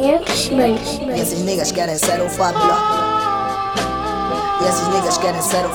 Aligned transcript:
E 0.00 1.20
esses 1.20 1.42
niggas 1.42 1.72
querem 1.72 1.96
ser 1.98 2.20
o 2.20 2.28
Fablo. 2.28 2.60
E 4.60 4.68
esses 4.68 4.88
niggas 4.88 5.18
querem 5.18 5.42
ser 5.42 5.64
o. 5.66 5.68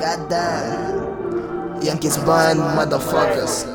God 0.00 0.28
damn. 0.28 1.00
Yankees 1.82 2.16
Band, 2.18 2.56
motherfuckers. 2.76 3.66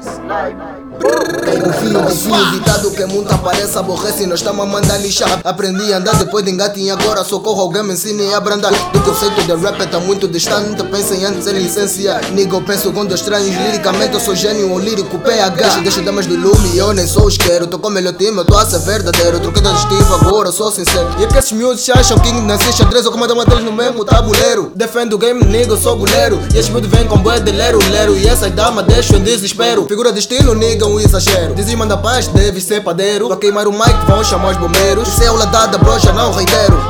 Confio, 0.99 1.99
Confio, 1.99 2.51
ditado 2.51 2.91
que 2.91 3.05
muito 3.05 3.33
aparece, 3.33 3.77
aborrece, 3.77 4.25
nós 4.25 4.39
estamos 4.39 4.63
a 4.63 4.65
mandar 4.65 4.97
lixar. 4.97 5.39
Aprendi 5.43 5.93
a 5.93 5.97
andar 5.97 6.15
depois 6.15 6.43
de 6.43 6.51
engatinho, 6.51 6.93
agora 6.93 7.23
socorro, 7.23 7.61
alguém 7.61 7.83
me 7.83 7.93
ensine 7.93 8.33
a 8.33 8.37
abrandar. 8.37 8.71
Do 8.91 9.01
conceito 9.01 9.41
de 9.43 9.55
rap 9.55 9.79
está 9.81 9.99
muito 9.99 10.27
distante, 10.27 10.81
pensem 10.83 11.25
antes 11.25 11.47
em 11.47 11.53
licenciar. 11.53 12.31
Nigga, 12.31 12.55
eu 12.55 12.61
penso 12.61 12.91
com 12.91 13.05
dois 13.05 13.19
estranhos, 13.19 13.55
liricamente 13.55 14.13
eu 14.13 14.19
sou 14.19 14.35
gênio, 14.35 14.71
ou 14.71 14.79
lírico 14.79 15.17
PH. 15.19 15.55
Deixa, 15.55 15.81
deixa 15.81 16.01
damas 16.01 16.25
do 16.25 16.35
lume, 16.35 16.77
eu 16.77 16.93
nem 16.93 17.07
sou 17.07 17.27
isqueiro. 17.27 17.67
Tô 17.67 17.79
com 17.79 17.89
melhor 17.89 18.13
time, 18.13 18.37
eu 18.37 18.45
tô 18.45 18.57
a 18.57 18.65
ser 18.65 18.79
verdadeiro. 18.79 19.39
Troquei 19.39 19.61
de 19.61 19.67
adjetivo, 19.67 20.13
agora 20.15 20.49
eu 20.49 20.53
sou 20.53 20.71
sincero. 20.71 21.09
E 21.19 21.23
é 21.23 21.27
que 21.27 21.37
esses 21.37 21.51
miúdos 21.51 21.89
acham 21.89 22.17
que 22.19 22.31
nasci 22.31 22.71
xadrez 22.73 23.05
ou 23.05 23.11
comandam 23.11 23.35
uma 23.35 23.45
deles 23.45 23.63
no 23.63 23.71
mesmo 23.71 24.05
tabuleiro. 24.05 24.71
Defendo 24.75 25.13
o 25.13 25.17
game, 25.17 25.43
nigga, 25.45 25.73
eu 25.73 25.77
sou 25.77 25.95
goleiro. 25.97 26.39
E 26.53 26.57
esses 26.57 26.69
miúdos 26.69 26.89
vêm 26.89 27.07
com 27.07 27.17
bué 27.17 27.39
de 27.39 27.51
lero, 27.51 27.79
lero. 27.91 28.15
E 28.17 28.27
essas 28.27 28.51
damas 28.51 28.85
deixam 28.85 29.17
em 29.17 29.23
desespero. 29.23 29.85
Figura 29.87 30.11
de 30.11 30.19
estilo, 30.19 30.53
nigga, 30.53 30.84
um 30.85 30.99
exagero. 30.99 31.55
Dizem 31.55 31.75
manda 31.75 31.97
paz, 31.97 32.27
deve 32.27 32.61
ser 32.61 32.83
padeiro. 32.83 33.27
Tô 33.27 33.33
a 33.33 33.37
queimar 33.37 33.67
o 33.67 33.71
mic, 33.71 33.93
vão 34.07 34.23
chamar 34.23 34.51
os 34.51 34.57
bombeiros. 34.57 35.07
Isso 35.07 35.23
é 35.23 35.27
aula 35.27 35.45
dada, 35.47 35.77
bro, 35.77 35.97
já 35.99 36.13
não 36.13 36.31
reitero. 36.33 36.77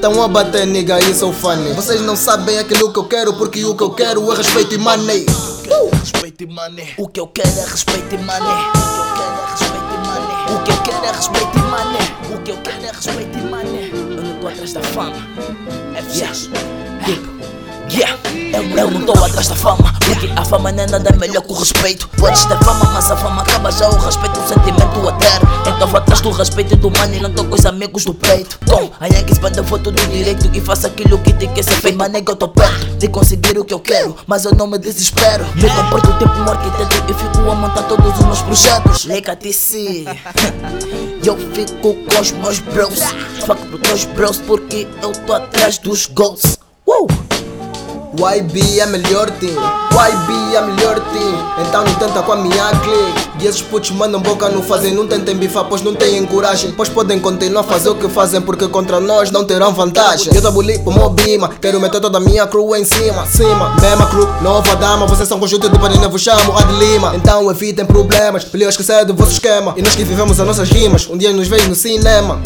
Tão 0.00 0.20
a 0.20 0.26
bater, 0.26 0.66
nigga, 0.66 0.98
isso 0.98 1.20
sou 1.20 1.32
funny. 1.32 1.72
Vocês 1.74 2.00
não 2.00 2.16
sabem 2.16 2.58
aquilo 2.58 2.92
que 2.92 2.98
eu 2.98 3.04
quero, 3.04 3.34
porque 3.34 3.64
o 3.64 3.76
que 3.76 3.84
eu 3.84 3.90
quero 3.90 4.32
é 4.32 4.36
respeito 4.36 4.74
e 4.74 4.78
money. 4.78 5.24
Respeito 6.00 6.42
e 6.42 6.46
money. 6.46 6.94
O 6.98 7.06
que 7.08 7.20
eu 7.20 7.26
quero 7.28 7.48
é 7.48 7.64
respeito 7.64 8.14
e 8.14 8.18
money. 8.18 8.40
O 8.50 8.98
que 9.04 9.10
eu 9.10 9.22
quero 9.22 9.44
é 9.44 9.52
respeito 9.52 9.88
e 9.94 10.02
money. 10.08 10.56
O 10.56 10.62
que 10.64 10.70
eu 10.70 10.76
quero 10.82 11.04
é 11.04 11.12
respeito 11.12 11.56
e 11.56 11.62
money. 11.62 12.02
O 12.34 12.38
que 12.42 12.50
eu 12.50 12.56
quero 12.58 12.84
é 12.84 12.90
respeito 12.90 13.38
e 13.38 13.42
money. 13.42 13.90
Eu 13.92 14.22
não 14.22 14.34
tô 14.40 14.48
atrás 14.48 14.72
da 14.72 14.82
fama. 14.82 15.14
É 15.94 16.02
fixe. 16.02 16.50
Yeah. 17.06 17.61
Eu, 18.52 18.78
eu 18.78 18.90
não 18.90 19.02
tô 19.02 19.12
atrás 19.12 19.48
da 19.48 19.56
fama. 19.56 19.92
Porque 20.04 20.30
a 20.36 20.44
fama 20.44 20.70
não 20.72 20.84
é 20.84 20.86
nada 20.86 21.16
melhor 21.16 21.42
que 21.42 21.52
o 21.52 21.54
respeito. 21.54 22.08
Podes 22.10 22.44
ter 22.44 22.56
fama, 22.58 22.84
mas 22.92 23.10
a 23.10 23.16
fama 23.16 23.42
acaba 23.42 23.70
já. 23.70 23.88
O 23.88 23.98
respeito 23.98 24.38
é 24.38 24.42
um 24.42 24.48
sentimento 24.48 25.08
eterno 25.08 25.48
Então 25.66 25.88
vou 25.88 25.98
atrás 25.98 26.20
do 26.20 26.30
respeito 26.30 26.74
e 26.74 26.76
do 26.76 26.90
money 26.90 27.20
Não 27.20 27.32
tô 27.32 27.44
com 27.44 27.54
os 27.54 27.66
amigos 27.66 28.04
do 28.04 28.14
peito. 28.14 28.58
Com 28.68 28.90
a 29.00 29.06
Yankees 29.06 29.38
banda 29.38 29.58
eu 29.58 29.64
vou 29.64 29.78
tudo 29.78 30.00
direito 30.08 30.50
E 30.52 30.60
faço 30.60 30.86
aquilo 30.86 31.18
que 31.18 31.32
tem 31.32 31.52
que 31.52 31.62
ser 31.62 31.74
feito. 31.74 31.98
Mas 31.98 32.10
nega 32.12 32.32
eu 32.32 32.36
tô 32.36 32.48
perto 32.48 32.96
de 32.96 33.08
conseguir 33.08 33.58
o 33.58 33.64
que 33.64 33.74
eu 33.74 33.80
quero 33.80 34.16
Mas 34.26 34.44
eu 34.44 34.54
não 34.54 34.66
me 34.66 34.78
desespero. 34.78 35.44
Me 35.54 35.68
comporto 35.68 36.12
tipo 36.18 36.32
um 36.32 36.48
arquiteto 36.48 37.10
E 37.10 37.14
fico 37.14 37.50
a 37.50 37.54
montar 37.54 37.82
todos 37.84 38.18
os 38.18 38.24
meus 38.24 38.42
projetos. 38.42 39.04
Liga 39.04 39.34
TC 39.36 40.04
Eu 41.24 41.36
fico 41.54 41.94
com 41.94 42.20
os 42.20 42.32
meus 42.32 42.58
bros. 42.58 43.00
Fuck 43.46 43.66
pros 43.66 43.80
teus 43.80 44.04
bros 44.04 44.38
Porque 44.38 44.86
eu 45.02 45.12
tô 45.12 45.32
atrás 45.32 45.78
dos 45.78 46.06
goals! 46.06 46.58
YB 48.14 48.78
é 48.78 48.84
melhor 48.84 49.30
team, 49.30 49.56
YB 49.56 50.54
é 50.54 50.60
melhor 50.60 51.00
team. 51.12 51.52
Então 51.66 51.82
não 51.82 51.94
tenta 51.94 52.22
com 52.22 52.32
a 52.32 52.36
minha 52.36 52.70
clique. 52.82 53.32
E 53.40 53.46
esses 53.46 53.62
putos 53.62 53.90
mandam 53.92 54.20
boca 54.20 54.50
não 54.50 54.62
fazem 54.62 54.94
Não 54.94 55.06
tentem 55.06 55.34
bifar 55.34 55.64
pois 55.64 55.80
não 55.80 55.94
têm 55.94 56.24
coragem. 56.26 56.72
Pois 56.76 56.90
podem 56.90 57.18
continuar 57.18 57.62
a 57.62 57.64
fazer 57.64 57.88
o 57.88 57.94
que 57.94 58.08
fazem 58.08 58.40
Porque 58.42 58.68
contra 58.68 59.00
nós 59.00 59.30
não 59.30 59.44
terão 59.44 59.72
vantagem. 59.72 60.32
Eu 60.34 60.42
tabuli 60.42 60.78
pro 60.78 60.92
Mobima 60.92 61.48
Quero 61.60 61.80
meter 61.80 62.00
toda 62.00 62.18
a 62.18 62.20
minha 62.20 62.46
crew 62.46 62.76
em 62.76 62.84
cima 62.84 63.26
Cima, 63.26 63.74
mesma 63.80 64.06
crew, 64.06 64.28
nova 64.42 64.76
dama 64.76 65.06
Vocês 65.06 65.26
são 65.26 65.40
conjunto 65.40 65.68
de 65.68 65.78
panina, 65.78 66.06
vos 66.08 66.20
chamo 66.20 66.56
a 66.56 66.62
de 66.62 66.74
Lima. 66.74 67.12
Então 67.16 67.50
evitem 67.50 67.86
problemas, 67.86 68.46
melhor 68.52 68.68
esquecer 68.68 69.04
do 69.06 69.14
vosso 69.14 69.32
esquema. 69.32 69.74
E 69.76 69.82
nós 69.82 69.96
que 69.96 70.04
vivemos 70.04 70.38
as 70.38 70.46
nossas 70.46 70.68
rimas 70.68 71.08
Um 71.08 71.16
dia 71.16 71.32
nos 71.32 71.48
vejo 71.48 71.68
no 71.68 71.74
cinema 71.74 72.40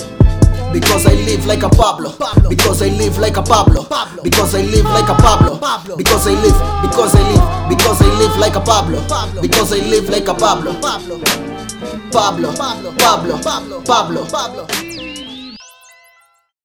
Because 0.76 1.06
I 1.06 1.14
live 1.14 1.46
like 1.46 1.62
a 1.62 1.70
Pablo. 1.70 2.12
Because 2.50 2.82
I 2.82 2.88
live 2.88 3.16
like 3.16 3.38
a 3.38 3.42
Pablo. 3.42 3.86
Because 4.22 4.54
I 4.54 4.60
live 4.60 4.84
like 4.84 5.08
a 5.08 5.14
Pablo. 5.14 5.58
Because 5.96 6.26
I 6.26 6.32
live, 6.32 6.52
because 6.82 7.14
I 7.14 7.22
live, 7.32 7.68
because 7.70 8.02
I 8.02 8.18
live 8.18 8.36
like 8.36 8.56
a 8.56 8.60
Pablo. 8.60 9.00
Because 9.40 9.72
I 9.72 9.78
live 9.88 10.10
like 10.10 10.28
a 10.28 10.34
Pablo. 10.34 10.74
Pablo, 12.12 12.52
Pablo, 12.52 12.92
Pablo, 12.98 14.26
Pablo. 14.26 14.95